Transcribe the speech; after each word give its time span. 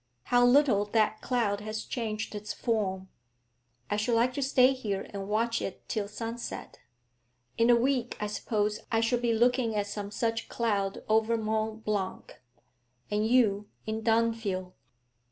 'How 0.23 0.43
little 0.43 0.85
that 0.85 1.21
cloud 1.21 1.59
has 1.59 1.85
changed 1.85 2.33
its 2.33 2.53
form! 2.53 3.09
I 3.87 3.97
should 3.97 4.15
like 4.15 4.33
to 4.33 4.41
stay 4.41 4.73
here 4.73 5.05
and 5.11 5.27
watch 5.29 5.61
it 5.61 5.87
till 5.87 6.07
sunset. 6.07 6.79
In 7.55 7.69
a 7.69 7.75
week 7.75 8.17
I 8.19 8.25
suppose 8.25 8.79
I 8.91 8.99
shall 8.99 9.19
be 9.19 9.31
looking 9.31 9.75
at 9.75 9.85
some 9.85 10.09
such 10.09 10.49
cloud 10.49 11.03
over 11.07 11.37
Mont 11.37 11.85
Blanc. 11.85 12.41
And 13.11 13.27
you, 13.27 13.67
in 13.85 14.01
Dunfield.' 14.01 14.71